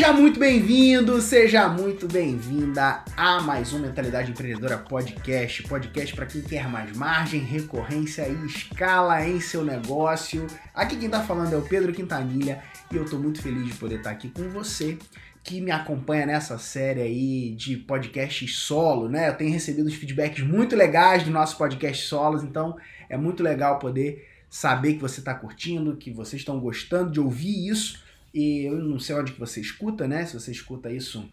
Seja 0.00 0.14
muito 0.14 0.40
bem-vindo, 0.40 1.20
seja 1.20 1.68
muito 1.68 2.08
bem-vinda 2.08 3.04
a 3.14 3.38
mais 3.42 3.74
um 3.74 3.80
Mentalidade 3.80 4.30
Empreendedora 4.30 4.78
Podcast. 4.78 5.62
Podcast 5.64 6.16
para 6.16 6.24
quem 6.24 6.40
quer 6.40 6.66
mais 6.70 6.96
margem, 6.96 7.38
recorrência 7.42 8.26
e 8.26 8.46
escala 8.46 9.22
em 9.28 9.40
seu 9.40 9.62
negócio. 9.62 10.46
Aqui 10.72 10.96
quem 10.96 11.04
está 11.04 11.20
falando 11.22 11.52
é 11.52 11.58
o 11.58 11.68
Pedro 11.68 11.92
Quintanilha 11.92 12.62
e 12.90 12.96
eu 12.96 13.04
estou 13.04 13.20
muito 13.20 13.42
feliz 13.42 13.66
de 13.66 13.74
poder 13.74 13.96
estar 13.96 14.12
aqui 14.12 14.30
com 14.30 14.48
você 14.48 14.96
que 15.44 15.60
me 15.60 15.70
acompanha 15.70 16.24
nessa 16.24 16.56
série 16.56 17.02
aí 17.02 17.50
de 17.54 17.76
podcasts 17.76 18.56
solo, 18.56 19.06
né? 19.06 19.28
Eu 19.28 19.36
tenho 19.36 19.52
recebido 19.52 19.86
os 19.86 19.94
feedbacks 19.94 20.42
muito 20.42 20.74
legais 20.74 21.24
do 21.24 21.30
nosso 21.30 21.58
podcast 21.58 22.06
solos, 22.06 22.42
então 22.42 22.74
é 23.06 23.18
muito 23.18 23.42
legal 23.42 23.78
poder 23.78 24.26
saber 24.48 24.94
que 24.94 25.02
você 25.02 25.20
está 25.20 25.34
curtindo, 25.34 25.98
que 25.98 26.10
vocês 26.10 26.40
estão 26.40 26.58
gostando 26.58 27.10
de 27.10 27.20
ouvir 27.20 27.68
isso. 27.68 28.08
E 28.32 28.64
eu 28.64 28.78
não 28.78 28.98
sei 28.98 29.14
onde 29.16 29.32
que 29.32 29.40
você 29.40 29.60
escuta, 29.60 30.06
né? 30.06 30.24
Se 30.24 30.34
você 30.34 30.50
escuta 30.52 30.90
isso 30.90 31.28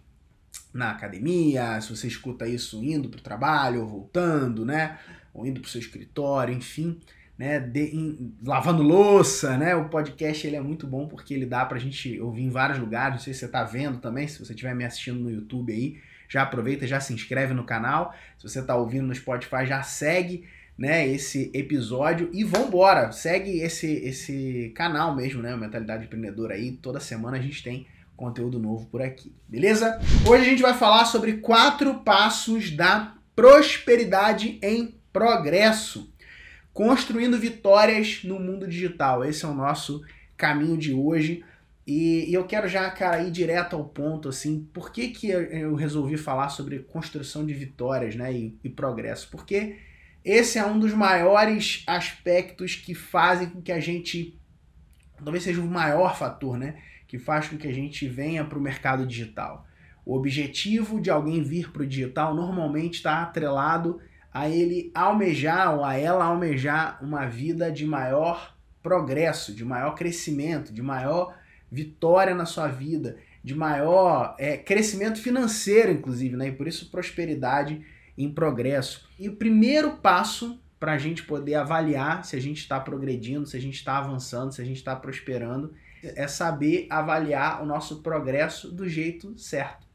na 0.73 0.91
academia, 0.91 1.79
se 1.81 1.95
você 1.95 2.07
escuta 2.07 2.47
isso 2.47 2.83
indo 2.83 3.09
para 3.09 3.19
o 3.19 3.23
trabalho, 3.23 3.81
ou 3.81 3.87
voltando, 3.87 4.65
né? 4.65 4.97
Ou 5.33 5.45
indo 5.45 5.61
para 5.61 5.67
o 5.67 5.71
seu 5.71 5.79
escritório, 5.79 6.53
enfim, 6.53 6.99
né? 7.37 7.59
De, 7.59 8.31
lavando 8.43 8.81
louça, 8.81 9.57
né? 9.57 9.75
O 9.75 9.89
podcast 9.89 10.45
ele 10.45 10.55
é 10.55 10.61
muito 10.61 10.87
bom 10.87 11.07
porque 11.07 11.33
ele 11.33 11.45
dá 11.45 11.65
para 11.65 11.77
a 11.77 11.81
gente 11.81 12.19
ouvir 12.19 12.43
em 12.43 12.49
vários 12.49 12.79
lugares. 12.79 13.15
Não 13.15 13.23
sei 13.23 13.33
se 13.33 13.39
você 13.39 13.45
está 13.45 13.63
vendo 13.63 13.99
também, 13.99 14.27
se 14.27 14.43
você 14.43 14.53
estiver 14.53 14.75
me 14.75 14.83
assistindo 14.83 15.19
no 15.19 15.29
YouTube 15.29 15.71
aí, 15.71 15.99
já 16.27 16.41
aproveita, 16.41 16.87
já 16.87 16.99
se 16.99 17.13
inscreve 17.13 17.53
no 17.53 17.63
canal. 17.63 18.13
Se 18.37 18.49
você 18.49 18.59
está 18.59 18.75
ouvindo 18.75 19.07
no 19.07 19.15
Spotify, 19.15 19.65
já 19.65 19.83
segue 19.83 20.47
né, 20.77 21.07
esse 21.07 21.49
episódio 21.53 22.29
e 22.31 22.43
vambora, 22.43 23.11
segue 23.11 23.59
esse 23.59 23.87
esse 23.87 24.71
canal 24.75 25.15
mesmo, 25.15 25.41
né, 25.41 25.55
Mentalidade 25.55 26.05
Empreendedora 26.05 26.53
aí, 26.53 26.73
toda 26.73 26.99
semana 26.99 27.37
a 27.37 27.41
gente 27.41 27.63
tem 27.63 27.87
conteúdo 28.15 28.59
novo 28.59 28.85
por 28.87 29.01
aqui, 29.01 29.33
beleza? 29.47 29.99
Hoje 30.27 30.41
a 30.43 30.49
gente 30.49 30.61
vai 30.61 30.73
falar 30.73 31.05
sobre 31.05 31.33
quatro 31.37 31.95
passos 32.01 32.71
da 32.71 33.15
prosperidade 33.35 34.59
em 34.61 34.95
progresso, 35.13 36.11
construindo 36.73 37.37
vitórias 37.37 38.23
no 38.23 38.39
mundo 38.39 38.67
digital. 38.67 39.23
Esse 39.23 39.45
é 39.45 39.47
o 39.47 39.53
nosso 39.53 40.03
caminho 40.35 40.77
de 40.77 40.93
hoje. 40.93 41.43
E, 41.85 42.31
eu 42.33 42.45
quero 42.45 42.67
já, 42.67 42.89
cara, 42.89 43.21
ir 43.23 43.31
direto 43.31 43.75
ao 43.75 43.85
ponto, 43.85 44.29
assim, 44.29 44.67
por 44.73 44.91
que, 44.91 45.09
que 45.09 45.29
eu 45.29 45.73
resolvi 45.75 46.17
falar 46.17 46.49
sobre 46.49 46.79
construção 46.79 47.45
de 47.45 47.53
vitórias, 47.53 48.15
né, 48.15 48.33
e, 48.33 48.57
e 48.63 48.69
progresso? 48.69 49.29
Porque 49.31 49.77
esse 50.29 50.59
é 50.59 50.65
um 50.65 50.77
dos 50.77 50.93
maiores 50.93 51.85
aspectos 51.87 52.75
que 52.75 52.93
fazem 52.93 53.49
com 53.49 53.61
que 53.61 53.71
a 53.71 53.79
gente, 53.79 54.37
talvez 55.23 55.41
seja 55.41 55.61
o 55.61 55.65
maior 55.65 56.17
fator, 56.17 56.57
né? 56.57 56.75
Que 57.07 57.17
faz 57.17 57.47
com 57.47 57.55
que 57.55 57.65
a 57.65 57.73
gente 57.73 58.05
venha 58.09 58.43
para 58.43 58.59
o 58.59 58.61
mercado 58.61 59.07
digital. 59.07 59.65
O 60.05 60.13
objetivo 60.17 60.99
de 60.99 61.09
alguém 61.09 61.41
vir 61.41 61.71
para 61.71 61.83
o 61.83 61.87
digital 61.87 62.35
normalmente 62.35 62.95
está 62.95 63.21
atrelado 63.21 64.01
a 64.33 64.49
ele 64.49 64.91
almejar 64.93 65.73
ou 65.77 65.85
a 65.85 65.95
ela 65.95 66.25
almejar 66.25 67.01
uma 67.01 67.25
vida 67.25 67.71
de 67.71 67.85
maior 67.85 68.53
progresso, 68.83 69.55
de 69.55 69.63
maior 69.63 69.95
crescimento, 69.95 70.73
de 70.73 70.81
maior 70.81 71.37
vitória 71.71 72.35
na 72.35 72.45
sua 72.45 72.67
vida, 72.67 73.17
de 73.41 73.55
maior 73.55 74.35
é, 74.37 74.57
crescimento 74.57 75.21
financeiro, 75.21 75.93
inclusive, 75.93 76.35
né? 76.35 76.49
E 76.49 76.51
por 76.51 76.67
isso 76.67 76.91
prosperidade 76.91 77.81
em 78.17 78.31
progresso. 78.31 79.07
E 79.19 79.29
o 79.29 79.35
primeiro 79.35 79.97
passo 79.97 80.59
para 80.79 80.93
a 80.93 80.97
gente 80.97 81.23
poder 81.23 81.55
avaliar 81.55 82.23
se 82.23 82.35
a 82.35 82.39
gente 82.39 82.59
está 82.59 82.79
progredindo, 82.79 83.45
se 83.45 83.57
a 83.57 83.61
gente 83.61 83.75
está 83.75 83.97
avançando, 83.97 84.51
se 84.51 84.61
a 84.61 84.65
gente 84.65 84.77
está 84.77 84.95
prosperando, 84.95 85.73
é 86.03 86.27
saber 86.27 86.87
avaliar 86.89 87.61
o 87.61 87.65
nosso 87.65 88.01
progresso 88.01 88.71
do 88.71 88.87
jeito 88.87 89.37
certo. 89.37 89.87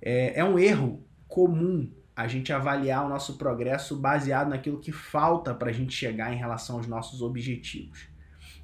É, 0.00 0.40
é 0.40 0.44
um 0.44 0.58
erro 0.58 1.04
comum 1.28 1.90
a 2.16 2.26
gente 2.26 2.52
avaliar 2.52 3.04
o 3.04 3.08
nosso 3.08 3.38
progresso 3.38 3.96
baseado 3.96 4.48
naquilo 4.48 4.80
que 4.80 4.92
falta 4.92 5.54
para 5.54 5.70
a 5.70 5.72
gente 5.72 5.94
chegar 5.94 6.32
em 6.32 6.36
relação 6.36 6.76
aos 6.76 6.86
nossos 6.86 7.22
objetivos. 7.22 8.08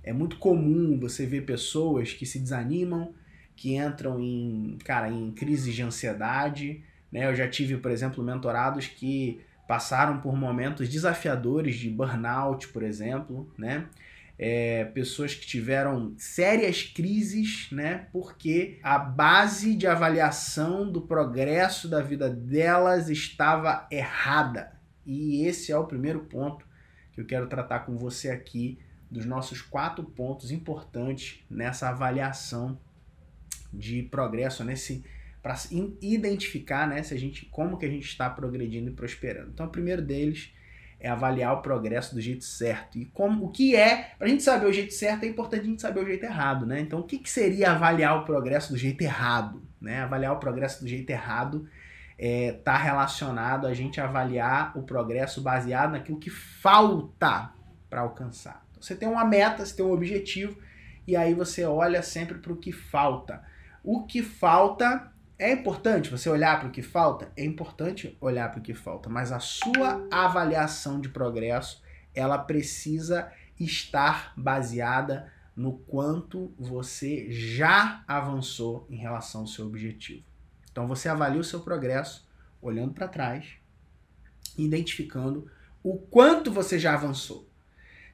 É 0.03 0.13
muito 0.13 0.39
comum 0.39 0.99
você 0.99 1.27
ver 1.27 1.45
pessoas 1.45 2.13
que 2.13 2.27
se 2.27 2.39
desanimam, 2.39 3.15
que 3.55 3.77
entram 3.77 4.21
em, 4.21 4.77
cara, 4.85 5.11
em 5.11 5.33
crises 5.33 5.75
de 5.75 5.83
ansiedade, 5.83 6.85
né? 7.17 7.27
Eu 7.27 7.35
já 7.35 7.49
tive, 7.49 7.79
por 7.79 7.91
exemplo, 7.91 8.23
mentorados 8.23 8.87
que 8.87 9.41
passaram 9.67 10.21
por 10.21 10.37
momentos 10.37 10.87
desafiadores 10.87 11.77
de 11.77 11.89
burnout, 11.89 12.69
por 12.69 12.83
exemplo, 12.83 13.51
né? 13.57 13.87
É, 14.39 14.85
pessoas 14.85 15.35
que 15.35 15.47
tiveram 15.47 16.13
sérias 16.19 16.83
crises, 16.83 17.69
né? 17.73 18.09
Porque 18.13 18.79
a 18.83 18.99
base 18.99 19.75
de 19.75 19.87
avaliação 19.87 20.93
do 20.93 21.01
progresso 21.01 21.89
da 21.89 22.03
vida 22.03 22.29
delas 22.29 23.09
estava 23.09 23.87
errada. 23.91 24.79
E 25.07 25.47
esse 25.47 25.73
é 25.73 25.79
o 25.79 25.87
primeiro 25.87 26.21
ponto 26.21 26.67
que 27.15 27.23
eu 27.23 27.25
quero 27.25 27.47
tratar 27.47 27.81
com 27.81 27.97
você 27.97 28.29
aqui, 28.29 28.79
dos 29.11 29.25
nossos 29.25 29.63
quatro 29.63 30.05
pontos 30.05 30.51
importantes 30.51 31.43
nessa 31.49 31.89
avaliação 31.89 32.79
de 33.73 34.03
progresso, 34.03 34.63
nesse 34.63 35.03
para 35.47 35.55
identificar 36.03 36.89
né, 36.89 37.05
se 37.05 37.15
a 37.15 37.17
gente, 37.17 37.47
como 37.47 37.79
que 37.79 37.87
a 37.87 37.89
gente 37.89 38.05
está 38.05 38.29
progredindo 38.29 38.91
e 38.91 38.93
prosperando. 38.93 39.51
Então, 39.55 39.67
o 39.67 39.71
primeiro 39.71 40.03
deles 40.03 40.53
é 40.99 41.09
avaliar 41.09 41.55
o 41.55 41.63
progresso 41.63 42.17
do 42.17 42.21
jeito 42.21 42.43
certo. 42.43 42.99
E 42.99 43.05
como 43.05 43.45
o 43.45 43.51
que 43.53 43.77
é, 43.77 44.11
para 44.19 44.27
a 44.27 44.29
gente 44.29 44.43
saber 44.43 44.67
o 44.67 44.73
jeito 44.73 44.93
certo, 44.93 45.23
é 45.23 45.29
importante 45.29 45.61
a 45.61 45.67
gente 45.67 45.81
saber 45.81 46.01
o 46.01 46.05
jeito 46.05 46.25
errado. 46.25 46.67
Né? 46.67 46.81
Então, 46.81 46.99
o 46.99 47.05
que, 47.05 47.17
que 47.17 47.31
seria 47.31 47.71
avaliar 47.71 48.21
o 48.21 48.25
progresso 48.25 48.73
do 48.73 48.77
jeito 48.77 49.01
errado? 49.03 49.63
Né? 49.81 50.01
Avaliar 50.01 50.33
o 50.33 50.41
progresso 50.41 50.83
do 50.83 50.89
jeito 50.89 51.09
errado 51.11 51.69
está 52.19 52.27
é, 52.27 52.51
tá 52.51 52.77
relacionado 52.77 53.69
a 53.69 53.73
gente 53.73 54.01
avaliar 54.01 54.77
o 54.77 54.83
progresso 54.83 55.41
baseado 55.41 55.93
naquilo 55.93 56.19
que 56.19 56.31
falta 56.31 57.53
para 57.89 58.01
alcançar. 58.01 58.67
Então, 58.73 58.83
você 58.83 58.97
tem 58.97 59.09
uma 59.09 59.25
meta, 59.25 59.65
você 59.65 59.77
tem 59.77 59.87
um 59.87 59.93
objetivo, 59.93 60.59
e 61.07 61.15
aí 61.15 61.35
você 61.35 61.65
olha 61.65 62.03
sempre 62.03 62.39
para 62.39 62.53
o 62.53 62.57
que 62.57 62.73
falta. 62.73 63.45
O 63.85 64.03
que 64.07 64.25
falta 64.25 65.13
é 65.39 65.53
importante 65.53 66.11
você 66.11 66.29
olhar 66.31 66.59
para 66.59 66.69
o 66.69 66.73
que 66.73 66.83
falta? 66.83 67.31
É 67.37 67.45
importante 67.45 68.17
olhar 68.21 68.51
para 68.51 68.61
o 68.61 68.63
que 68.63 68.73
falta, 68.73 69.09
mas 69.09 69.33
a 69.33 69.39
sua 69.39 70.07
avaliação 70.11 71.01
de 71.01 71.09
progresso, 71.09 71.83
ela 72.15 72.39
precisa 72.39 73.31
estar 73.59 74.33
baseada 74.37 75.31
no 75.55 75.79
quanto 75.79 76.55
você 76.59 77.31
já 77.31 78.03
avançou 78.07 78.87
em 78.91 78.97
relação 78.97 79.43
ao 79.43 79.47
seu 79.47 79.67
objetivo. 79.67 80.25
Então 80.71 80.87
você 80.87 81.09
avalia 81.09 81.41
o 81.41 81.45
seu 81.45 81.61
progresso 81.61 82.27
olhando 82.61 82.93
para 82.93 83.09
trás, 83.09 83.47
identificando 84.57 85.51
o 85.83 85.99
quanto 85.99 86.51
você 86.51 86.79
já 86.79 86.95
avançou. 86.95 87.49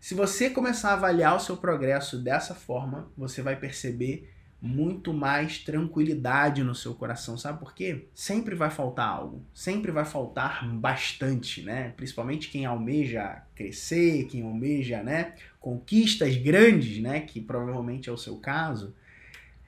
Se 0.00 0.14
você 0.14 0.50
começar 0.50 0.90
a 0.90 0.94
avaliar 0.94 1.36
o 1.36 1.40
seu 1.40 1.56
progresso 1.56 2.18
dessa 2.18 2.54
forma, 2.54 3.10
você 3.16 3.40
vai 3.40 3.54
perceber 3.54 4.32
muito 4.64 5.12
mais 5.12 5.58
tranquilidade 5.58 6.62
no 6.62 6.72
seu 6.72 6.94
coração. 6.94 7.36
Sabe 7.36 7.58
por 7.58 7.74
quê? 7.74 8.06
Sempre 8.14 8.54
vai 8.54 8.70
faltar 8.70 9.08
algo, 9.08 9.44
sempre 9.52 9.90
vai 9.90 10.04
faltar 10.04 10.64
bastante, 10.76 11.62
né? 11.62 11.92
Principalmente 11.96 12.48
quem 12.48 12.64
almeja 12.64 13.42
crescer, 13.56 14.26
quem 14.26 14.42
almeja, 14.42 15.02
né, 15.02 15.34
conquistas 15.60 16.36
grandes, 16.36 17.02
né, 17.02 17.20
que 17.20 17.40
provavelmente 17.40 18.08
é 18.08 18.12
o 18.12 18.16
seu 18.16 18.36
caso. 18.36 18.94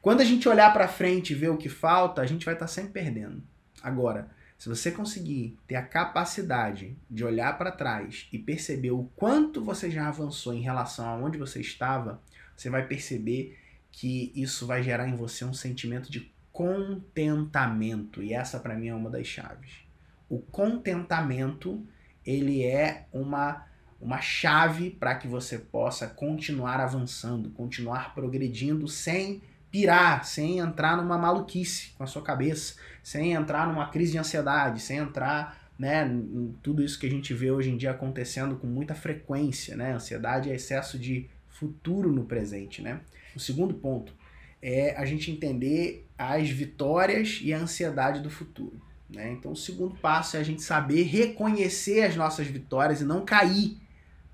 Quando 0.01 0.21
a 0.21 0.25
gente 0.25 0.49
olhar 0.49 0.73
para 0.73 0.87
frente 0.87 1.33
e 1.33 1.37
ver 1.37 1.51
o 1.51 1.57
que 1.57 1.69
falta, 1.69 2.23
a 2.23 2.27
gente 2.27 2.45
vai 2.45 2.55
estar 2.55 2.67
tá 2.67 2.73
sempre 2.73 2.93
perdendo. 2.93 3.43
Agora, 3.83 4.31
se 4.57 4.69
você 4.69 4.93
conseguir 4.93 5.59
ter 5.67 5.75
a 5.75 5.83
capacidade 5.83 6.97
de 7.11 7.25
olhar 7.25 7.59
para 7.59 7.73
trás 7.73 8.29
e 8.33 8.39
perceber 8.39 8.93
o 8.93 9.11
quanto 9.17 9.63
você 9.63 9.91
já 9.91 10.09
avançou 10.09 10.55
em 10.55 10.61
relação 10.61 11.09
a 11.09 11.17
onde 11.17 11.37
você 11.37 11.61
estava, 11.61 12.23
você 12.57 12.71
vai 12.71 12.87
perceber 12.87 13.59
que 13.97 14.33
isso 14.35 14.67
vai 14.67 14.83
gerar 14.83 15.09
em 15.09 15.15
você 15.15 15.45
um 15.45 15.55
sentimento 15.55 16.11
de 16.11 16.33
contentamento. 16.53 18.23
E 18.23 18.33
essa 18.33 18.59
para 18.59 18.75
mim 18.75 18.89
é 18.89 18.95
uma 18.95 19.11
das 19.11 19.27
chaves. 19.27 19.85
O 20.29 20.39
contentamento, 20.39 21.87
ele 22.25 22.65
é 22.65 23.07
uma 23.13 23.67
uma 24.01 24.21
chave 24.21 24.91
para 24.91 25.15
que 25.15 25.27
você 25.27 25.57
possa 25.57 26.07
continuar 26.07 26.79
avançando, 26.79 27.49
continuar 27.51 28.15
progredindo 28.15 28.87
sem 28.87 29.41
pirar, 29.71 30.27
sem 30.27 30.59
entrar 30.59 30.99
numa 30.99 31.17
maluquice 31.17 31.93
com 31.97 32.05
a 32.05 32.07
sua 32.07 32.21
cabeça, 32.21 32.75
sem 33.03 33.33
entrar 33.33 33.67
numa 33.67 33.89
crise 33.89 34.13
de 34.13 34.19
ansiedade, 34.19 34.83
sem 34.83 34.99
entrar 34.99 35.59
né, 35.79 36.07
em 36.07 36.55
tudo 36.63 36.85
isso 36.85 36.99
que 36.99 37.07
a 37.07 37.11
gente 37.11 37.33
vê 37.33 37.51
hoje 37.51 37.71
em 37.71 37.79
dia 37.79 37.93
acontecendo 37.93 38.57
com 38.57 38.67
muita 38.67 38.95
frequência, 38.95 39.75
né? 39.75 39.95
Ansiedade 39.95 40.51
é 40.51 40.55
excesso 40.55 40.99
de 40.99 41.31
futuro 41.49 42.13
no 42.13 42.25
presente, 42.25 42.83
né? 42.83 43.01
O 43.35 43.41
segundo 43.41 43.75
ponto 43.75 44.15
é 44.63 44.97
a 44.97 45.05
gente 45.05 45.31
entender 45.31 46.07
as 46.17 46.49
vitórias 46.49 47.41
e 47.43 47.53
a 47.53 47.59
ansiedade 47.59 48.21
do 48.21 48.31
futuro. 48.31 48.81
Né? 49.09 49.33
Então, 49.33 49.53
o 49.53 49.57
segundo 49.57 49.95
passo 49.97 50.37
é 50.37 50.41
a 50.41 50.43
gente 50.43 50.63
saber 50.63 51.03
reconhecer 51.03 52.03
as 52.03 52.17
nossas 52.17 52.47
vitórias 52.47 53.01
e 53.01 53.05
não 53.05 53.25
cair 53.25 53.79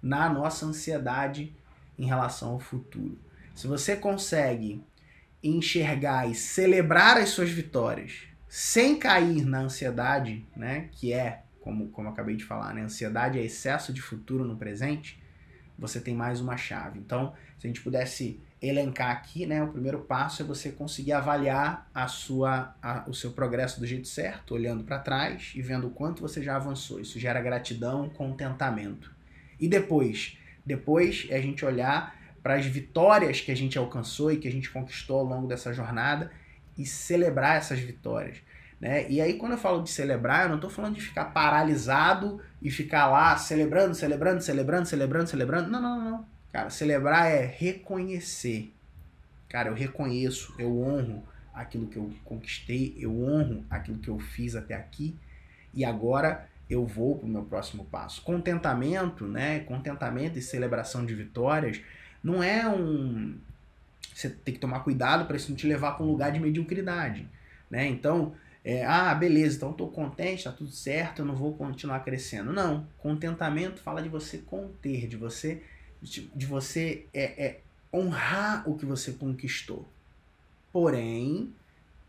na 0.03 0.29
nossa 0.29 0.67
ansiedade 0.67 1.55
em 1.99 2.07
relação 2.07 2.53
ao 2.53 2.61
futuro. 2.61 3.19
Se 3.55 3.67
você 3.67 3.97
consegue 3.97 4.83
enxergar 5.43 6.31
e 6.31 6.35
celebrar 6.35 7.17
as 7.17 7.31
suas 7.31 7.51
vitórias 7.51 8.23
sem 8.49 8.99
cair 8.99 9.45
na 9.45 9.61
ansiedade, 9.61 10.45
né, 10.57 10.89
que 10.93 11.13
é, 11.13 11.43
como, 11.61 11.89
como 11.89 12.09
acabei 12.09 12.37
de 12.37 12.45
falar, 12.45 12.75
né, 12.75 12.83
ansiedade 12.83 13.39
é 13.39 13.45
excesso 13.45 13.93
de 13.93 14.01
futuro 14.01 14.45
no 14.45 14.57
presente, 14.57 15.23
você 15.79 16.01
tem 16.01 16.15
mais 16.15 16.41
uma 16.41 16.57
chave. 16.57 16.99
Então, 16.99 17.33
se 17.59 17.67
a 17.67 17.69
gente 17.69 17.81
pudesse 17.81 18.41
elencar 18.63 19.11
aqui, 19.11 19.47
né, 19.47 19.63
o 19.63 19.69
primeiro 19.69 20.01
passo 20.01 20.43
é 20.43 20.45
você 20.45 20.71
conseguir 20.71 21.13
avaliar 21.13 21.89
a 21.95 22.07
sua, 22.07 22.75
a, 22.83 23.05
o 23.09 23.15
seu 23.15 23.31
progresso 23.33 23.81
do 23.81 23.87
jeito 23.87 24.07
certo, 24.07 24.55
olhando 24.55 24.85
para 24.85 24.99
trás 24.99 25.53
e 25.55 25.63
vendo 25.63 25.87
o 25.87 25.91
quanto 25.91 26.21
você 26.21 26.43
já 26.43 26.57
avançou. 26.57 27.01
Isso 27.01 27.19
gera 27.19 27.41
gratidão, 27.41 28.11
contentamento. 28.11 29.11
E 29.59 29.67
depois, 29.67 30.37
depois 30.65 31.27
é 31.31 31.37
a 31.37 31.41
gente 31.41 31.65
olhar 31.65 32.15
para 32.43 32.55
as 32.55 32.67
vitórias 32.67 33.41
que 33.41 33.51
a 33.51 33.57
gente 33.57 33.79
alcançou 33.79 34.31
e 34.31 34.37
que 34.37 34.49
a 34.49 34.53
gente 34.53 34.71
conquistou 34.71 35.21
ao 35.21 35.25
longo 35.25 35.47
dessa 35.47 35.73
jornada 35.73 36.31
e 36.77 36.85
celebrar 36.85 37.57
essas 37.57 37.79
vitórias. 37.79 38.39
Né? 38.81 39.11
E 39.11 39.21
aí, 39.21 39.35
quando 39.35 39.53
eu 39.53 39.59
falo 39.59 39.83
de 39.83 39.91
celebrar, 39.91 40.45
eu 40.45 40.49
não 40.49 40.57
estou 40.57 40.71
falando 40.71 40.95
de 40.95 41.03
ficar 41.03 41.27
paralisado 41.27 42.41
e 42.63 42.71
ficar 42.71 43.09
lá 43.09 43.37
celebrando, 43.37 43.95
celebrando, 43.95 44.41
celebrando, 44.43 44.87
celebrando, 44.87 45.29
celebrando. 45.29 45.71
Não, 45.71 45.83
não, 45.83 46.11
não. 46.11 46.27
Cara, 46.53 46.71
celebrar 46.71 47.31
é 47.31 47.45
reconhecer. 47.45 48.73
Cara, 49.49 49.69
eu 49.69 49.75
reconheço, 49.75 50.55
eu 50.59 50.81
honro 50.81 51.23
aquilo 51.53 51.87
que 51.87 51.97
eu 51.97 52.13
conquistei, 52.25 52.97
eu 52.99 53.23
honro 53.23 53.65
aquilo 53.69 53.99
que 53.99 54.09
eu 54.09 54.19
fiz 54.19 54.55
até 54.55 54.75
aqui 54.75 55.17
e 55.75 55.85
agora 55.85 56.49
eu 56.69 56.87
vou 56.87 57.19
para 57.19 57.27
o 57.27 57.29
meu 57.29 57.43
próximo 57.43 57.85
passo. 57.85 58.23
Contentamento, 58.23 59.27
né? 59.27 59.61
Contentamento 59.61 60.39
e 60.39 60.43
celebração 60.43 61.05
de 61.05 61.15
vitórias 61.15 61.81
não 62.23 62.43
é 62.43 62.69
um, 62.69 63.39
você 64.15 64.29
tem 64.29 64.55
que 64.55 64.61
tomar 64.61 64.81
cuidado 64.81 65.25
para 65.27 65.37
isso 65.37 65.51
não 65.51 65.57
te 65.57 65.67
levar 65.67 65.93
para 65.93 66.05
um 66.05 66.09
lugar 66.09 66.31
de 66.31 66.39
mediocridade, 66.39 67.27
né? 67.71 67.87
Então, 67.87 68.35
é, 68.65 68.85
ah, 68.85 69.15
beleza, 69.15 69.57
então 69.57 69.71
estou 69.71 69.89
contente, 69.89 70.39
está 70.39 70.53
tudo 70.53 70.71
certo, 70.71 71.21
eu 71.21 71.27
não 71.27 71.35
vou 71.35 71.55
continuar 71.55 72.01
crescendo. 72.01 72.53
Não, 72.53 72.87
contentamento 72.99 73.81
fala 73.81 74.03
de 74.03 74.09
você 74.09 74.39
conter, 74.39 75.09
de 75.09 75.17
você, 75.17 75.63
de 76.03 76.47
você 76.47 77.07
é, 77.13 77.45
é 77.45 77.61
honrar 77.93 78.69
o 78.69 78.77
que 78.77 78.87
você 78.87 79.13
conquistou. 79.13 79.87
Porém, 80.73 81.53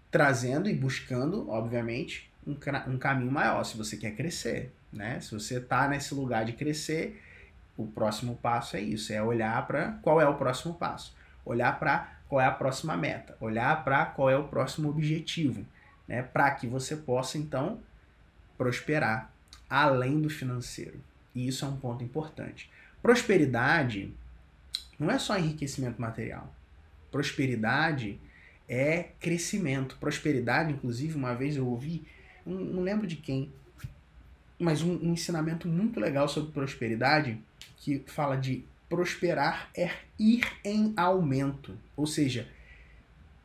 trazendo 0.10 0.70
e 0.70 0.74
buscando, 0.74 1.50
obviamente, 1.50 2.30
um, 2.46 2.56
um 2.88 2.98
caminho 2.98 3.32
maior, 3.32 3.64
se 3.64 3.78
você 3.78 3.98
quer 3.98 4.16
crescer, 4.16 4.72
né? 4.94 5.20
Se 5.20 5.32
você 5.32 5.58
está 5.58 5.88
nesse 5.88 6.14
lugar 6.14 6.46
de 6.46 6.54
crescer, 6.54 7.22
o 7.76 7.88
próximo 7.88 8.36
passo 8.36 8.78
é 8.78 8.82
isso, 8.82 9.12
é 9.12 9.22
olhar 9.22 9.66
para 9.66 9.94
qual 10.02 10.22
é 10.22 10.28
o 10.28 10.36
próximo 10.36 10.74
passo 10.76 11.16
olhar 11.46 11.80
para 11.80 12.16
qual 12.28 12.42
é 12.42 12.46
a 12.46 12.52
próxima 12.52 12.96
meta, 12.96 13.36
olhar 13.40 13.84
para 13.84 14.06
qual 14.06 14.30
é 14.30 14.38
o 14.38 14.48
próximo 14.48 14.90
objetivo, 14.90 15.66
né? 16.08 16.22
Para 16.22 16.52
que 16.52 16.68
você 16.68 16.96
possa 16.96 17.38
então 17.38 17.80
prosperar 18.58 19.32
além 19.70 20.22
do 20.22 20.30
financeiro. 20.30 21.00
E 21.34 21.48
isso 21.48 21.66
é 21.66 21.68
um 21.68 21.78
ponto 21.78 22.04
importante. 22.04 22.70
Prosperidade 23.02 24.14
não 25.00 25.10
é 25.10 25.18
só 25.18 25.38
enriquecimento 25.38 26.00
material. 26.00 26.54
Prosperidade 27.12 28.20
é 28.70 29.10
crescimento. 29.20 29.98
Prosperidade, 30.00 30.72
inclusive, 30.72 31.16
uma 31.16 31.34
vez 31.34 31.58
eu 31.58 31.68
ouvi, 31.68 32.06
não 32.46 32.82
lembro 32.82 33.08
de 33.08 33.16
quem, 33.16 33.52
mas 34.60 34.82
um, 34.82 34.94
um 34.94 35.14
ensinamento 35.14 35.68
muito 35.68 36.00
legal 36.00 36.30
sobre 36.30 36.52
prosperidade 36.52 37.38
que 37.78 38.04
fala 38.08 38.38
de 38.38 38.64
prosperar 38.88 39.70
é 39.76 39.90
ir 40.20 40.46
em 40.64 40.94
aumento, 40.96 41.78
ou 41.96 42.06
seja, 42.06 42.48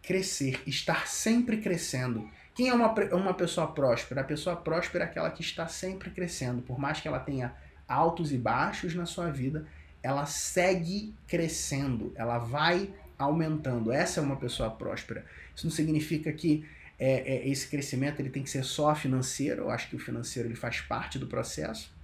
crescer, 0.03 0.61
estar 0.67 1.07
sempre 1.07 1.59
crescendo. 1.59 2.29
Quem 2.55 2.69
é 2.69 2.75
uma, 2.75 2.93
uma 3.15 3.35
pessoa 3.35 3.67
próspera? 3.67 4.21
A 4.21 4.25
pessoa 4.25 4.57
próspera 4.57 5.05
é 5.05 5.07
aquela 5.07 5.31
que 5.31 5.43
está 5.43 5.67
sempre 5.67 6.11
crescendo, 6.11 6.63
por 6.63 6.79
mais 6.79 7.01
que 7.01 7.09
ela 7.09 7.19
tenha 7.19 7.55
altos 7.89 8.33
e 8.33 8.39
baixos 8.39 8.95
na 8.95 9.07
sua 9.07 9.31
vida, 9.31 9.67
ela 10.03 10.27
segue 10.27 11.15
crescendo, 11.27 12.13
ela 12.15 12.39
vai 12.39 12.91
aumentando. 13.19 13.93
Essa 13.93 14.21
é 14.21 14.23
uma 14.23 14.37
pessoa 14.37 14.71
próspera. 14.71 15.25
Isso 15.55 15.67
não 15.67 15.73
significa 15.73 16.33
que 16.33 16.65
é, 16.99 17.35
é, 17.37 17.49
esse 17.49 17.69
crescimento 17.69 18.21
ele 18.21 18.31
tem 18.31 18.43
que 18.43 18.51
ser 18.51 18.65
só 18.65 18.95
financeiro. 18.95 19.63
Eu 19.63 19.71
acho 19.71 19.89
que 19.89 19.97
o 19.97 19.99
financeiro 19.99 20.49
ele 20.49 20.57
faz 20.57 20.81
parte 20.81 21.19
do 21.19 21.27
processo 21.27 21.97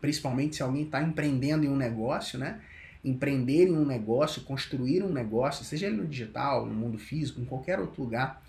principalmente 0.00 0.56
se 0.56 0.62
alguém 0.62 0.84
está 0.84 1.02
empreendendo 1.02 1.64
em 1.64 1.68
um 1.68 1.76
negócio, 1.76 2.38
né? 2.38 2.60
Empreender 3.04 3.68
em 3.68 3.72
um 3.72 3.84
negócio, 3.84 4.42
construir 4.42 5.02
um 5.02 5.12
negócio, 5.12 5.64
seja 5.64 5.86
ele 5.86 5.96
no 5.96 6.06
digital, 6.06 6.66
no 6.66 6.74
mundo 6.74 6.98
físico, 6.98 7.40
em 7.40 7.44
qualquer 7.44 7.78
outro 7.78 8.02
lugar. 8.02 8.42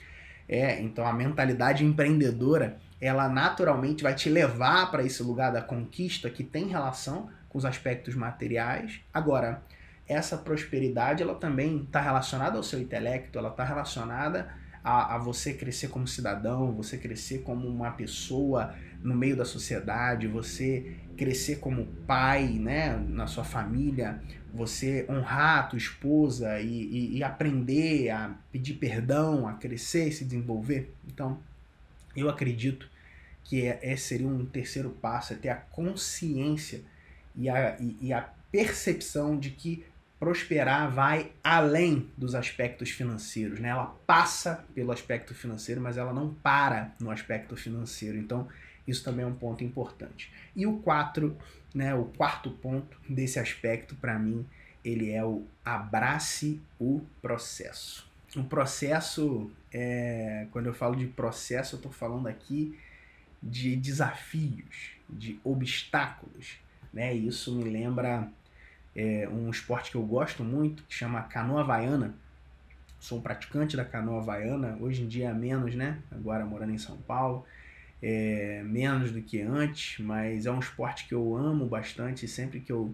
É, 0.48 0.80
então 0.82 1.06
a 1.06 1.14
mentalidade 1.14 1.84
empreendedora, 1.84 2.78
ela 3.02 3.28
naturalmente 3.28 4.04
vai 4.04 4.16
te 4.16 4.30
levar 4.30 4.90
para 4.90 5.04
esse 5.04 5.22
lugar 5.22 5.52
da 5.52 5.62
conquista 5.62 6.30
que 6.30 6.44
tem 6.44 6.68
relação 6.68 7.30
com 7.50 7.58
os 7.58 7.66
aspectos 7.66 8.16
materiais. 8.16 9.02
Agora, 9.14 9.62
essa 10.08 10.38
prosperidade, 10.38 11.22
ela 11.22 11.36
também 11.36 11.84
está 11.84 12.00
relacionada 12.00 12.58
ao 12.58 12.64
seu 12.64 12.80
intelecto, 12.80 13.38
ela 13.38 13.50
está 13.50 13.64
relacionada 13.64 14.48
a, 14.84 15.16
a 15.16 15.18
você 15.18 15.54
crescer 15.54 15.90
como 15.90 16.08
cidadão, 16.08 16.72
você 16.72 16.98
crescer 16.98 17.40
como 17.40 17.68
uma 17.68 17.92
pessoa 17.92 18.74
no 19.04 19.16
meio 19.16 19.36
da 19.36 19.46
sociedade, 19.46 20.28
você 20.28 20.96
crescer 21.16 21.58
como 21.58 21.86
pai, 22.06 22.48
né, 22.48 22.96
na 23.10 23.28
sua 23.28 23.44
família, 23.44 24.22
você 24.54 25.06
honrar 25.10 25.60
a 25.60 25.64
tua 25.64 25.78
esposa 25.78 26.60
e, 26.60 26.68
e, 26.68 27.18
e 27.18 27.24
aprender 27.24 28.10
a 28.10 28.36
pedir 28.52 28.76
perdão, 28.76 29.48
a 29.48 29.54
crescer 29.54 30.08
e 30.08 30.12
se 30.12 30.26
desenvolver. 30.26 30.94
Então, 31.08 31.40
eu 32.16 32.30
acredito 32.30 32.90
que 33.44 33.66
é, 33.66 33.80
é, 33.82 33.96
seria 33.96 34.28
um 34.28 34.46
terceiro 34.46 34.90
passo, 34.90 35.34
é 35.34 35.36
ter 35.36 35.50
a 35.50 35.56
consciência 35.56 36.82
e 37.36 37.50
a, 37.50 37.78
e, 37.80 37.98
e 38.02 38.14
a 38.14 38.30
percepção 38.52 39.38
de 39.38 39.52
que 39.52 39.86
prosperar 40.20 40.90
vai 40.90 41.32
além 41.44 42.10
dos 42.18 42.34
aspectos 42.34 42.90
financeiros, 42.90 43.60
né? 43.60 43.70
Ela 43.70 43.96
passa 44.08 44.66
pelo 44.74 44.92
aspecto 44.92 45.36
financeiro, 45.36 45.80
mas 45.80 45.96
ela 45.96 46.12
não 46.12 46.34
para 46.34 46.92
no 47.00 47.12
aspecto 47.12 47.56
financeiro. 47.56 48.18
Então, 48.18 48.48
isso 48.88 49.04
também 49.04 49.25
é 49.25 49.28
um 49.28 49.36
ponto 49.36 49.63
importante. 49.63 50.31
E 50.56 50.66
o 50.66 50.78
4, 50.80 51.38
né, 51.75 51.94
o 51.94 52.06
quarto 52.06 52.50
ponto 52.50 52.98
desse 53.07 53.39
aspecto 53.39 53.95
para 53.95 54.18
mim, 54.18 54.45
ele 54.84 55.12
é 55.12 55.24
o 55.24 55.45
abrace 55.66 56.62
o 56.79 57.01
processo. 57.22 58.10
O 58.36 58.44
processo, 58.44 59.51
é, 59.72 60.48
quando 60.51 60.67
eu 60.67 60.74
falo 60.74 60.96
de 60.96 61.08
processo, 61.08 61.75
eu 61.75 61.77
estou 61.77 61.91
falando 61.91 62.27
aqui 62.27 62.77
de 63.41 63.75
desafios, 63.75 64.91
de 65.10 65.39
obstáculos. 65.44 66.58
Né? 66.94 67.13
Isso 67.13 67.53
me 67.56 67.70
lembra 67.70 68.29
é, 68.96 69.27
um 69.29 69.50
esporte 69.50 69.91
que 69.91 69.98
eu 69.98 70.03
gosto 70.03 70.44
muito, 70.44 70.84
que 70.84 70.94
chama 70.94 71.22
canoa 71.24 71.62
havaiana. 71.62 72.15
Sou 73.00 73.20
um 73.20 73.22
praticante 73.22 73.77
da 73.77 73.86
canoa 73.86 74.22
havaiana, 74.22 74.77
hoje 74.79 75.03
em 75.03 75.08
dia 75.08 75.32
menos, 75.34 75.75
né? 75.75 76.01
Agora 76.12 76.44
morando 76.44 76.72
em 76.72 76.79
São 76.79 76.98
Paulo, 76.98 77.46
é, 78.01 78.62
menos 78.63 79.12
do 79.12 79.22
que 79.22 79.42
antes, 79.42 80.00
mas 80.04 80.46
é 80.46 80.51
um 80.51 80.60
esporte 80.60 81.08
que 81.08 81.13
eu 81.13 81.36
amo 81.36 81.66
bastante 81.66 82.27
sempre 82.27 82.60
que 82.60 82.72
eu 82.72 82.94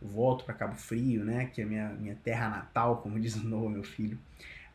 volto 0.00 0.44
para 0.44 0.54
Cabo 0.54 0.74
Frio, 0.74 1.24
né? 1.24 1.46
Que 1.46 1.62
é 1.62 1.64
minha, 1.64 1.88
minha 1.90 2.16
terra 2.22 2.48
natal, 2.48 2.98
como 3.02 3.18
diz 3.18 3.36
o 3.36 3.46
novo 3.46 3.68
meu 3.68 3.84
filho, 3.84 4.18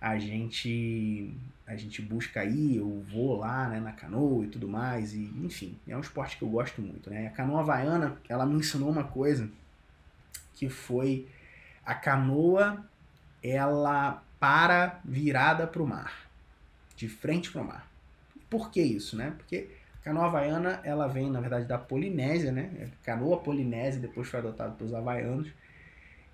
a 0.02 0.18
gente 0.18 1.34
a 1.68 1.76
gente 1.76 2.02
busca 2.02 2.44
ir, 2.44 2.78
eu 2.78 3.06
vou 3.12 3.38
lá 3.38 3.68
né, 3.68 3.80
na 3.80 3.92
canoa 3.92 4.44
e 4.44 4.48
tudo 4.48 4.68
mais, 4.68 5.14
e 5.14 5.32
enfim, 5.44 5.78
é 5.88 5.96
um 5.96 6.00
esporte 6.00 6.36
que 6.36 6.42
eu 6.42 6.50
gosto 6.50 6.82
muito, 6.82 7.12
né? 7.12 7.28
A 7.28 7.30
canoa 7.30 7.60
havaiana, 7.60 8.18
ela 8.28 8.46
me 8.46 8.56
ensinou 8.56 8.90
uma 8.90 9.04
coisa 9.04 9.48
que 10.56 10.68
foi 10.68 11.28
a 11.86 11.94
canoa 11.94 12.84
ela 13.44 14.24
para 14.40 15.00
virada 15.06 15.68
para 15.68 15.82
o 15.82 15.88
mar, 15.88 16.28
de 16.96 17.08
frente 17.08 17.52
para 17.52 17.62
o 17.62 17.66
mar. 17.66 17.89
Por 18.50 18.72
que 18.72 18.82
isso, 18.82 19.16
né? 19.16 19.34
Porque 19.38 19.70
a 20.02 20.04
canoa 20.04 20.26
havaiana 20.26 20.80
ela 20.84 21.08
vem 21.08 21.30
na 21.30 21.40
verdade 21.40 21.66
da 21.66 21.78
Polinésia, 21.78 22.52
né? 22.52 22.72
A 22.80 22.84
é 22.84 22.90
canoa 23.04 23.38
polinésia 23.38 24.02
depois 24.02 24.28
foi 24.28 24.40
adotada 24.40 24.72
pelos 24.74 24.94
havaianos 24.94 25.50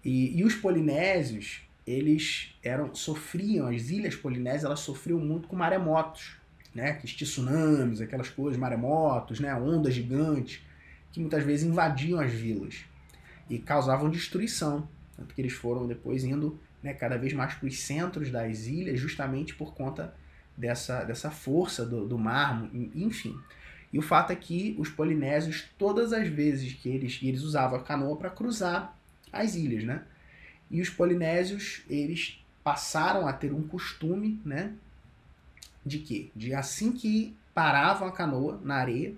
e, 0.04 0.38
e 0.38 0.44
os 0.44 0.56
polinésios 0.56 1.62
eles 1.86 2.56
eram 2.64 2.96
sofriam 2.96 3.68
as 3.68 3.90
ilhas 3.90 4.16
polinésias 4.16 4.64
elas 4.64 4.80
sofriam 4.80 5.20
muito 5.20 5.48
com 5.48 5.56
maremotos, 5.56 6.38
né? 6.74 6.94
Que 6.94 7.08
tsunamis, 7.08 8.02
aquelas 8.02 8.30
coisas, 8.30 8.60
maremotos, 8.60 9.40
né? 9.40 9.54
Ondas 9.56 9.94
gigantes 9.94 10.62
que 11.12 11.20
muitas 11.20 11.44
vezes 11.44 11.66
invadiam 11.66 12.20
as 12.20 12.32
vilas 12.32 12.86
e 13.50 13.58
causavam 13.60 14.10
destruição. 14.10 14.88
Tanto 15.16 15.34
que 15.34 15.42
eles 15.42 15.54
foram 15.54 15.88
depois 15.88 16.24
indo 16.24 16.60
né, 16.84 16.94
cada 16.94 17.18
vez 17.18 17.34
mais 17.34 17.54
para 17.54 17.68
os 17.68 17.80
centros 17.80 18.30
das 18.30 18.68
ilhas, 18.68 19.00
justamente 19.00 19.56
por 19.56 19.74
conta 19.74 20.14
dessa, 20.58 21.04
dessa 21.04 21.30
força 21.30 21.86
do, 21.86 22.08
do 22.08 22.18
mar, 22.18 22.70
enfim. 22.74 23.38
E 23.92 24.00
o 24.00 24.02
fato 24.02 24.32
é 24.32 24.36
que 24.36 24.76
os 24.78 24.90
polinésios, 24.90 25.66
todas 25.78 26.12
as 26.12 26.28
vezes 26.28 26.74
que 26.74 26.90
eles, 26.90 27.20
eles 27.22 27.44
usavam 27.44 27.80
a 27.80 27.84
canoa 27.84 28.18
para 28.18 28.30
cruzar 28.30 28.98
as 29.32 29.56
ilhas, 29.56 29.84
né? 29.84 30.04
E 30.70 30.82
os 30.82 30.90
polinésios, 30.90 31.84
eles 31.90 32.44
passaram 32.64 33.28
a 33.28 33.34
ter 33.34 33.54
um 33.54 33.68
costume, 33.68 34.42
né? 34.44 34.74
De 35.86 36.00
quê? 36.00 36.30
De 36.36 36.54
assim 36.54 36.92
que 36.92 37.36
paravam 37.54 38.08
a 38.08 38.12
canoa 38.12 38.60
na 38.64 38.76
areia, 38.76 39.14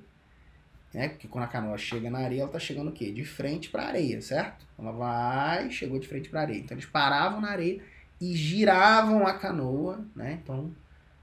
né? 0.93 1.09
Porque 1.09 1.27
quando 1.27 1.45
a 1.45 1.47
canoa 1.47 1.77
chega 1.77 2.09
na 2.09 2.19
areia, 2.19 2.41
ela 2.41 2.51
tá 2.51 2.59
chegando 2.59 2.89
o 2.89 2.93
quê? 2.93 3.11
De 3.11 3.23
frente 3.23 3.69
para 3.69 3.83
a 3.83 3.87
areia, 3.87 4.21
certo? 4.21 4.65
Ela 4.77 4.91
vai, 4.91 5.71
chegou 5.71 5.97
de 5.97 6.07
frente 6.07 6.29
para 6.29 6.41
a 6.41 6.43
areia. 6.43 6.59
Então 6.59 6.75
eles 6.75 6.85
paravam 6.85 7.41
na 7.41 7.49
areia 7.49 7.81
e 8.19 8.35
giravam 8.35 9.25
a 9.25 9.33
canoa, 9.33 10.05
né? 10.15 10.39
Então 10.43 10.71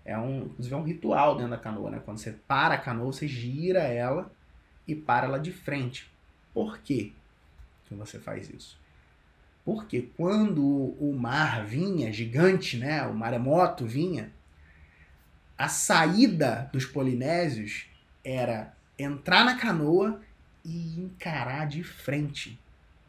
é 0.04 0.18
um, 0.18 0.44
inclusive 0.44 0.74
é 0.74 0.78
um 0.78 0.84
ritual 0.84 1.34
dentro 1.36 1.50
da 1.50 1.58
canoa, 1.58 1.90
né? 1.90 2.02
Quando 2.04 2.18
você 2.18 2.32
para 2.32 2.74
a 2.74 2.78
canoa, 2.78 3.12
você 3.12 3.26
gira 3.26 3.80
ela 3.80 4.30
e 4.86 4.94
para 4.94 5.26
ela 5.26 5.38
de 5.38 5.50
frente. 5.50 6.10
Por 6.52 6.78
quê 6.78 7.12
que 7.86 7.94
você 7.94 8.18
faz 8.18 8.50
isso? 8.50 8.78
Porque 9.64 10.02
quando 10.16 10.62
o 10.62 11.16
mar 11.18 11.64
vinha 11.64 12.12
gigante, 12.12 12.76
né? 12.76 13.02
O 13.06 13.14
maremoto 13.14 13.86
vinha, 13.86 14.30
a 15.56 15.68
saída 15.68 16.68
dos 16.72 16.84
polinésios 16.84 17.86
era 18.22 18.74
entrar 18.98 19.44
na 19.44 19.56
canoa 19.56 20.20
e 20.64 21.00
encarar 21.00 21.66
de 21.66 21.82
frente. 21.82 22.58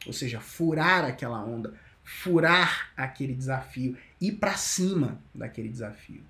Ou 0.05 0.13
seja, 0.13 0.39
furar 0.39 1.03
aquela 1.03 1.43
onda, 1.43 1.73
furar 2.03 2.91
aquele 2.95 3.33
desafio, 3.33 3.97
ir 4.21 4.33
para 4.33 4.55
cima 4.55 5.19
daquele 5.33 5.67
desafio. 5.67 6.23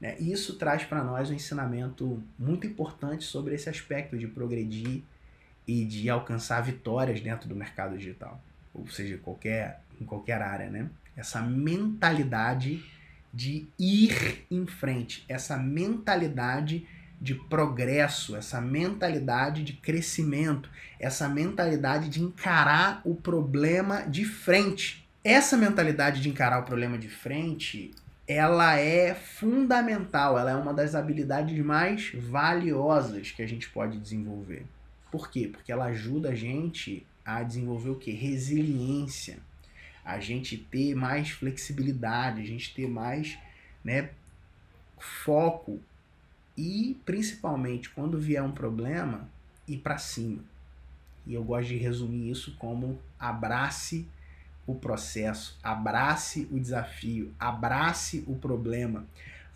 Né? 0.00 0.16
Isso 0.18 0.56
traz 0.56 0.84
para 0.84 1.02
nós 1.02 1.30
um 1.30 1.34
ensinamento 1.34 2.22
muito 2.38 2.66
importante 2.66 3.24
sobre 3.24 3.54
esse 3.54 3.68
aspecto 3.68 4.18
de 4.18 4.26
progredir 4.26 5.02
e 5.66 5.84
de 5.84 6.10
alcançar 6.10 6.60
vitórias 6.60 7.20
dentro 7.20 7.48
do 7.48 7.56
mercado 7.56 7.96
digital, 7.96 8.40
ou 8.72 8.86
seja, 8.88 9.16
qualquer, 9.18 9.80
em 10.00 10.04
qualquer 10.04 10.42
área. 10.42 10.68
Né? 10.68 10.88
Essa 11.16 11.40
mentalidade 11.40 12.84
de 13.32 13.66
ir 13.78 14.44
em 14.50 14.66
frente, 14.66 15.24
essa 15.28 15.56
mentalidade 15.56 16.86
de 17.20 17.34
progresso, 17.34 18.36
essa 18.36 18.60
mentalidade 18.60 19.64
de 19.64 19.72
crescimento, 19.72 20.68
essa 21.00 21.28
mentalidade 21.28 22.08
de 22.08 22.20
encarar 22.22 23.00
o 23.04 23.14
problema 23.14 24.02
de 24.02 24.24
frente. 24.24 25.08
Essa 25.22 25.56
mentalidade 25.56 26.20
de 26.20 26.28
encarar 26.28 26.60
o 26.60 26.64
problema 26.64 26.98
de 26.98 27.08
frente, 27.08 27.92
ela 28.26 28.78
é 28.78 29.14
fundamental, 29.14 30.38
ela 30.38 30.50
é 30.50 30.56
uma 30.56 30.72
das 30.72 30.94
habilidades 30.94 31.58
mais 31.64 32.10
valiosas 32.14 33.30
que 33.30 33.42
a 33.42 33.46
gente 33.46 33.68
pode 33.68 33.98
desenvolver. 33.98 34.64
Por 35.10 35.30
quê? 35.30 35.48
Porque 35.52 35.70
ela 35.70 35.86
ajuda 35.86 36.30
a 36.30 36.34
gente 36.34 37.06
a 37.24 37.42
desenvolver 37.42 37.90
o 37.90 37.96
que? 37.96 38.10
Resiliência. 38.10 39.38
A 40.04 40.18
gente 40.18 40.56
ter 40.56 40.94
mais 40.94 41.30
flexibilidade, 41.30 42.40
a 42.40 42.44
gente 42.44 42.74
ter 42.74 42.88
mais 42.88 43.38
né, 43.82 44.10
foco 44.98 45.80
e 46.56 46.98
principalmente 47.04 47.90
quando 47.90 48.18
vier 48.18 48.42
um 48.42 48.52
problema, 48.52 49.28
ir 49.68 49.78
para 49.78 49.98
cima. 49.98 50.42
E 51.26 51.34
eu 51.34 51.42
gosto 51.42 51.68
de 51.68 51.76
resumir 51.76 52.30
isso 52.30 52.54
como 52.58 52.98
abrace 53.18 54.06
o 54.66 54.74
processo, 54.74 55.58
abrace 55.62 56.48
o 56.50 56.58
desafio, 56.58 57.34
abrace 57.38 58.24
o 58.26 58.34
problema, 58.36 59.06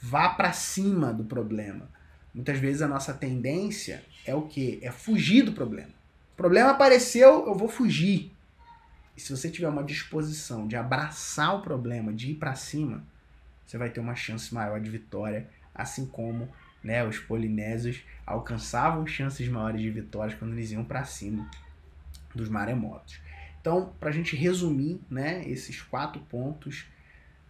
vá 0.01 0.31
para 0.31 0.53
cima 0.53 1.13
do 1.13 1.25
problema. 1.25 1.89
Muitas 2.35 2.59
vezes 2.59 2.83
a 2.83 2.89
nossa 2.89 3.15
tendência 3.15 4.05
é 4.25 4.35
o 4.35 4.43
que? 4.43 4.79
É 4.83 4.91
fugir 4.91 5.43
do 5.43 5.53
problema. 5.53 5.91
O 6.35 6.37
problema 6.37 6.71
apareceu, 6.71 7.47
eu 7.47 7.55
vou 7.55 7.69
fugir. 7.69 8.31
E 9.17 9.21
se 9.21 9.31
você 9.31 9.51
tiver 9.51 9.69
uma 9.69 9.83
disposição 9.83 10.69
de 10.69 10.77
abraçar 10.77 11.57
o 11.57 11.63
problema, 11.63 12.13
de 12.13 12.31
ir 12.31 12.35
para 12.37 12.55
cima, 12.55 13.03
você 13.67 13.77
vai 13.77 13.91
ter 13.91 13.99
uma 13.99 14.15
chance 14.15 14.55
maior 14.55 14.81
de 14.81 14.89
vitória, 14.89 15.49
assim 15.75 16.07
como 16.07 16.49
né, 16.83 17.05
os 17.05 17.19
polinésios 17.19 18.03
alcançavam 18.25 19.07
chances 19.07 19.49
maiores 19.49 19.81
de 19.81 19.91
vitórias 19.91 20.39
quando 20.39 20.53
eles 20.53 20.71
iam 20.71 20.85
para 20.85 21.05
cima 21.05 21.51
dos 22.35 22.49
maremotos. 22.49 23.21
Então, 23.61 23.93
para 23.99 24.11
a 24.11 24.13
gente 24.13 24.37
resumir 24.37 25.01
né, 25.11 25.47
esses 25.49 25.81
quatro 25.83 26.21
pontos, 26.23 26.87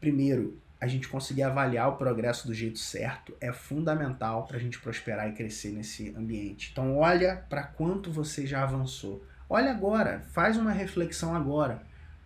primeiro, 0.00 0.59
a 0.81 0.87
gente 0.87 1.09
conseguir 1.09 1.43
avaliar 1.43 1.88
o 1.88 1.97
progresso 1.97 2.47
do 2.47 2.55
jeito 2.55 2.79
certo 2.79 3.35
é 3.41 3.53
fundamental 3.53 4.47
para 4.47 4.57
a 4.57 4.61
gente 4.61 4.79
prosperar 4.79 5.29
e 5.29 5.33
crescer 5.33 5.73
nesse 5.73 6.15
ambiente. 6.17 6.71
Então, 6.73 6.97
olha 6.97 7.45
para 7.49 7.62
quanto 7.62 8.12
você 8.12 8.47
já 8.47 8.62
avançou. 8.62 9.25
Olha 9.49 9.71
agora, 9.71 10.21
faz 10.33 10.57
uma 10.57 10.73
reflexão 10.73 11.35
agora. 11.35 11.83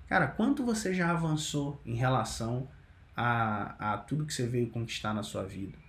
Cara, 0.08 0.26
quanto 0.26 0.64
você 0.64 0.92
já 0.92 1.10
avançou 1.10 1.80
em 1.86 1.94
relação 1.94 2.68
a, 3.16 3.94
a 3.94 3.98
tudo 3.98 4.26
que 4.26 4.34
você 4.34 4.46
veio 4.46 4.68
conquistar 4.68 5.14
na 5.14 5.22
sua 5.22 5.44
vida? 5.44 5.82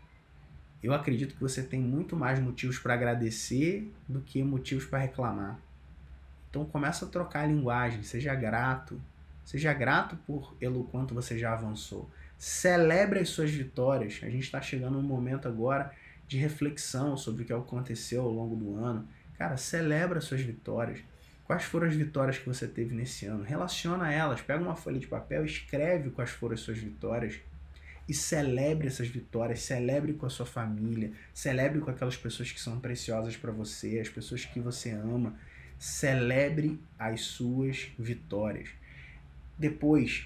eu 0.84 0.94
acredito 0.94 1.34
que 1.34 1.42
você 1.42 1.64
tem 1.64 1.80
muito 1.80 2.14
mais 2.14 2.40
motivos 2.42 2.78
para 2.78 2.94
agradecer 2.94 3.90
do 4.08 4.20
que 4.20 4.44
motivos 4.44 4.84
para 4.84 5.00
reclamar. 5.00 5.58
Então 6.54 6.66
começa 6.66 7.06
a 7.06 7.08
trocar 7.08 7.46
a 7.46 7.48
linguagem, 7.48 8.04
seja 8.04 8.36
grato, 8.36 9.02
seja 9.44 9.74
grato 9.74 10.16
por 10.18 10.54
pelo 10.54 10.84
quanto 10.84 11.16
você 11.16 11.36
já 11.36 11.52
avançou. 11.52 12.08
Celebre 12.38 13.22
as 13.22 13.30
suas 13.30 13.50
vitórias. 13.50 14.20
A 14.22 14.30
gente 14.30 14.44
está 14.44 14.62
chegando 14.62 15.02
num 15.02 15.08
momento 15.08 15.48
agora 15.48 15.92
de 16.28 16.38
reflexão 16.38 17.18
sobre 17.18 17.42
o 17.42 17.46
que 17.48 17.52
aconteceu 17.52 18.22
ao 18.22 18.30
longo 18.30 18.56
do 18.56 18.76
ano. 18.76 19.08
Cara, 19.36 19.58
celebra 19.58 20.20
as 20.20 20.26
suas 20.26 20.42
vitórias. 20.42 21.00
Quais 21.44 21.64
foram 21.64 21.88
as 21.88 21.96
vitórias 21.96 22.38
que 22.38 22.46
você 22.46 22.68
teve 22.68 22.94
nesse 22.94 23.26
ano? 23.26 23.44
Relaciona 23.44 24.14
elas, 24.14 24.40
pega 24.40 24.62
uma 24.62 24.76
folha 24.76 25.00
de 25.00 25.08
papel, 25.08 25.44
escreve 25.44 26.12
quais 26.12 26.30
foram 26.30 26.54
as 26.54 26.60
suas 26.60 26.78
vitórias 26.78 27.40
e 28.08 28.14
celebre 28.14 28.86
essas 28.86 29.08
vitórias, 29.08 29.64
celebre 29.64 30.14
com 30.14 30.28
a 30.28 30.30
sua 30.30 30.46
família, 30.46 31.14
celebre 31.34 31.80
com 31.80 31.90
aquelas 31.90 32.16
pessoas 32.16 32.52
que 32.52 32.62
são 32.62 32.80
preciosas 32.80 33.36
para 33.36 33.52
você, 33.52 34.00
as 34.00 34.10
pessoas 34.10 34.46
que 34.46 34.60
você 34.60 34.92
ama. 34.92 35.34
Celebre 35.84 36.80
as 36.98 37.24
suas 37.24 37.90
vitórias. 38.00 38.70
Depois, 39.60 40.25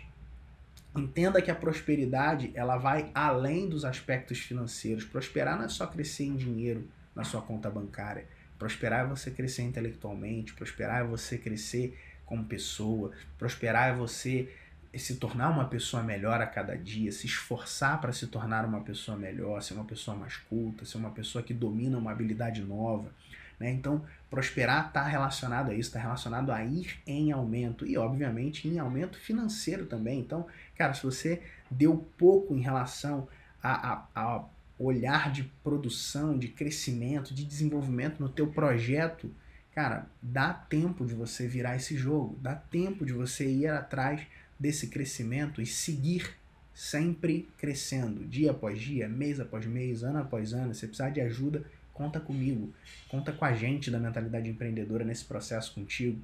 entenda 0.96 1.42
que 1.42 1.50
a 1.50 1.56
prosperidade 1.56 2.52
ela 2.54 2.78
vai 2.78 3.10
além 3.12 3.68
dos 3.68 3.84
aspectos 3.84 4.38
financeiros. 4.38 5.04
Prosperar 5.04 5.58
não 5.58 5.66
é 5.66 5.68
só 5.68 5.88
crescer 5.88 6.26
em 6.26 6.36
dinheiro 6.36 6.88
na 7.16 7.24
sua 7.24 7.42
conta 7.42 7.72
bancária. 7.72 8.28
Prosperar 8.60 9.06
é 9.06 9.10
você 9.10 9.32
crescer 9.32 9.64
intelectualmente, 9.64 10.54
prosperar 10.54 11.02
é 11.02 11.04
você 11.04 11.40
crescer 11.40 12.00
como 12.24 12.46
pessoa, 12.46 13.12
prosperar 13.40 13.90
é 13.90 13.96
você 13.96 14.54
se 14.96 15.16
tornar 15.16 15.50
uma 15.50 15.66
pessoa 15.66 16.04
melhor 16.04 16.40
a 16.40 16.46
cada 16.46 16.78
dia, 16.78 17.12
se 17.12 17.26
esforçar 17.26 18.00
para 18.00 18.14
se 18.14 18.28
tornar 18.28 18.64
uma 18.64 18.82
pessoa 18.82 19.18
melhor, 19.18 19.64
ser 19.64 19.74
uma 19.74 19.86
pessoa 19.86 20.16
mais 20.16 20.38
culta, 20.38 20.86
ser 20.86 21.00
uma 21.00 21.10
pessoa 21.10 21.44
que 21.44 21.52
domina 21.52 21.98
uma 21.98 22.12
habilidade 22.12 22.62
nova. 22.62 23.12
Né? 23.60 23.72
Então, 23.72 24.04
prosperar 24.30 24.88
está 24.88 25.04
relacionado 25.04 25.70
a 25.70 25.74
isso, 25.74 25.90
está 25.90 26.00
relacionado 26.00 26.52
a 26.52 26.64
ir 26.64 27.00
em 27.06 27.32
aumento 27.32 27.86
e, 27.86 27.98
obviamente, 27.98 28.68
em 28.68 28.80
aumento 28.80 29.18
financeiro 29.20 29.86
também. 29.86 30.20
Então, 30.20 30.46
cara, 30.76 30.94
se 30.94 31.04
você 31.04 31.42
deu 31.70 32.08
pouco 32.18 32.56
em 32.56 32.62
relação 32.62 33.28
a, 33.62 33.94
a, 33.94 34.08
a 34.16 34.46
olhar 34.80 35.32
de 35.32 35.44
produção, 35.64 36.38
de 36.38 36.50
crescimento, 36.50 37.34
de 37.34 37.44
desenvolvimento 37.44 38.20
no 38.20 38.30
teu 38.30 38.48
projeto, 38.48 39.32
cara, 39.74 40.08
dá 40.22 40.54
tempo 40.54 41.06
de 41.06 41.16
você 41.16 41.48
virar 41.48 41.76
esse 41.76 41.98
jogo, 41.98 42.38
dá 42.42 42.56
tempo 42.56 43.06
de 43.06 43.14
você 43.14 43.50
ir 43.50 43.68
atrás 43.68 44.22
desse 44.60 44.88
crescimento 44.88 45.62
e 45.62 45.66
seguir 45.66 46.36
sempre 46.74 47.50
crescendo, 47.58 48.24
dia 48.24 48.52
após 48.52 48.80
dia, 48.80 49.10
mês 49.10 49.40
após 49.40 49.66
mês, 49.66 50.04
ano 50.04 50.20
após 50.20 50.54
ano. 50.54 50.76
Se 50.76 50.86
precisar 50.86 51.10
de 51.10 51.20
ajuda, 51.20 51.66
conta 51.98 52.20
comigo, 52.20 52.72
conta 53.10 53.34
com 53.34 53.44
a 53.44 53.54
gente 53.54 53.90
da 53.90 53.98
mentalidade 53.98 54.48
empreendedora 54.48 55.04
nesse 55.04 55.26
processo 55.26 55.74
contigo. 55.74 56.22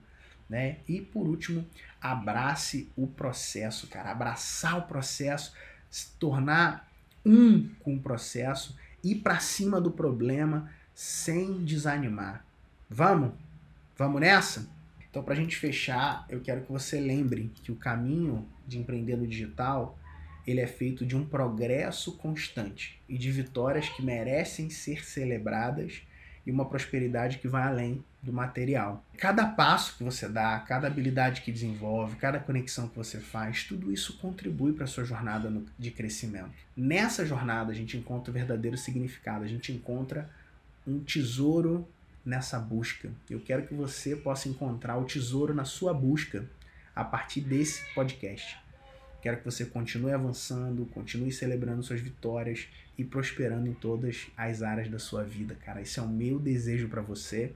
Né? 0.48 0.78
E 0.88 1.02
por 1.02 1.28
último, 1.28 1.66
abrace 2.00 2.88
o 2.96 3.08
processo, 3.08 3.88
cara. 3.88 4.12
Abraçar 4.12 4.78
o 4.78 4.84
processo, 4.84 5.54
se 5.90 6.12
tornar 6.20 6.88
um 7.26 7.70
com 7.80 7.96
o 7.96 8.00
processo, 8.00 8.78
ir 9.04 9.16
para 9.16 9.40
cima 9.40 9.82
do 9.82 9.90
problema 9.90 10.70
sem 10.94 11.64
desanimar. 11.66 12.46
Vamos? 12.88 13.32
Vamos 13.98 14.22
nessa? 14.22 14.70
Então, 15.10 15.24
para 15.24 15.34
a 15.34 15.38
gente 15.38 15.56
fechar, 15.56 16.26
eu 16.30 16.42
quero 16.42 16.62
que 16.62 16.72
você 16.72 17.00
lembre 17.00 17.52
que 17.64 17.72
o 17.72 17.76
caminho 17.76 18.48
de 18.68 18.78
empreender 18.78 19.16
no 19.16 19.28
digital 19.28 19.98
ele 20.46 20.62
é 20.62 20.68
feito 20.68 21.06
de 21.06 21.16
um 21.16 21.26
progresso 21.26 22.14
constante 22.18 23.00
e 23.08 23.18
de 23.18 23.32
vitórias 23.32 23.90
que 23.90 24.02
merecem 24.02 24.70
ser 24.70 25.06
celebradas 25.06 26.02
e 26.46 26.52
uma 26.52 26.66
prosperidade 26.66 27.38
que 27.38 27.48
vai 27.48 27.64
além 27.64 28.04
do 28.22 28.32
material. 28.32 29.04
Cada 29.18 29.46
passo 29.46 29.98
que 29.98 30.04
você 30.04 30.28
dá, 30.28 30.60
cada 30.60 30.88
habilidade 30.88 31.42
que 31.42 31.52
desenvolve, 31.52 32.18
cada 32.18 32.40
conexão 32.40 32.88
que 32.88 32.96
você 32.96 33.20
faz, 33.20 33.64
tudo 33.64 33.92
isso 33.92 34.18
contribui 34.18 34.74
para 34.74 34.84
a 34.84 34.88
sua 34.88 35.04
jornada 35.04 35.52
de 35.78 35.92
crescimento. 35.92 36.52
Nessa 36.76 37.26
jornada 37.26 37.72
a 37.72 37.76
gente 37.76 37.98
encontra 37.98 38.32
o 38.32 38.34
verdadeiro 38.34 38.78
significado, 38.78 39.44
a 39.44 39.48
gente 39.48 39.72
encontra 39.72 40.30
um 40.86 41.00
tesouro 41.00 41.88
nessa 42.26 42.60
busca. 42.60 43.10
Eu 43.30 43.40
quero 43.40 43.66
que 43.66 43.74
você 43.74 44.16
possa 44.16 44.48
encontrar 44.50 44.98
o 44.98 45.06
tesouro 45.06 45.54
na 45.54 45.66
sua 45.66 45.94
busca 45.94 46.46
a 46.96 47.04
partir 47.04 47.42
desse 47.42 47.84
podcast. 47.94 48.63
Quero 49.24 49.38
que 49.38 49.46
você 49.46 49.64
continue 49.64 50.12
avançando, 50.12 50.86
continue 50.88 51.32
celebrando 51.32 51.82
suas 51.82 52.02
vitórias 52.02 52.68
e 52.98 53.06
prosperando 53.06 53.70
em 53.70 53.74
todas 53.74 54.28
as 54.36 54.62
áreas 54.62 54.90
da 54.90 55.00
sua 55.00 55.24
vida, 55.24 55.56
cara. 55.56 55.82
Esse 55.82 55.98
é 55.98 56.02
o 56.02 56.10
meu 56.10 56.38
desejo 56.38 56.90
para 56.90 57.02
você. 57.02 57.54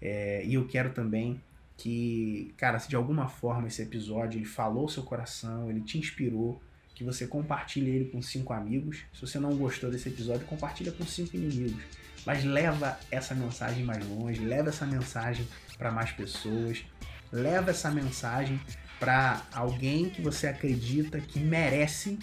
É, 0.00 0.44
e 0.46 0.54
eu 0.54 0.68
quero 0.68 0.90
também 0.90 1.42
que, 1.76 2.54
cara, 2.56 2.78
se 2.78 2.88
de 2.88 2.94
alguma 2.94 3.26
forma 3.26 3.66
esse 3.66 3.82
episódio 3.82 4.38
ele 4.38 4.44
falou 4.44 4.88
seu 4.88 5.02
coração, 5.02 5.68
ele 5.68 5.80
te 5.80 5.98
inspirou, 5.98 6.62
que 6.94 7.02
você 7.02 7.26
compartilhe 7.26 7.90
ele 7.90 8.04
com 8.04 8.22
cinco 8.22 8.52
amigos. 8.52 9.02
Se 9.12 9.20
você 9.20 9.40
não 9.40 9.56
gostou 9.56 9.90
desse 9.90 10.08
episódio, 10.08 10.46
compartilha 10.46 10.92
com 10.92 11.04
cinco 11.04 11.34
inimigos. 11.34 11.82
Mas 12.24 12.44
leva 12.44 12.96
essa 13.10 13.34
mensagem 13.34 13.84
mais 13.84 14.06
longe, 14.06 14.44
leva 14.44 14.68
essa 14.68 14.86
mensagem 14.86 15.44
para 15.76 15.90
mais 15.90 16.12
pessoas, 16.12 16.84
leva 17.32 17.72
essa 17.72 17.90
mensagem 17.90 18.60
para 19.00 19.42
alguém 19.52 20.10
que 20.10 20.20
você 20.20 20.46
acredita 20.46 21.18
que 21.18 21.40
merece 21.40 22.18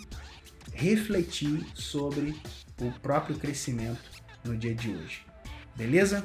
refletir 0.73 1.65
sobre 1.73 2.39
o 2.79 2.91
próprio 3.01 3.37
crescimento 3.37 3.99
no 4.45 4.55
dia 4.55 4.75
de 4.75 4.91
hoje. 4.91 5.25
Beleza? 5.75 6.23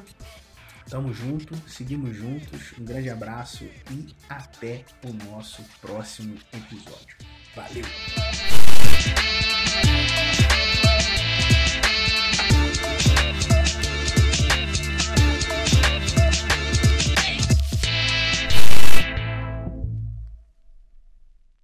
Tamo 0.89 1.13
junto, 1.13 1.57
seguimos 1.67 2.15
juntos. 2.15 2.75
Um 2.79 2.85
grande 2.85 3.09
abraço 3.09 3.65
e 3.91 4.15
até 4.29 4.85
o 5.05 5.13
nosso 5.25 5.63
próximo 5.81 6.37
episódio. 6.53 7.17
Valeu! 7.57 7.85